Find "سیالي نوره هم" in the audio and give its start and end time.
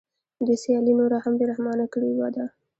0.63-1.33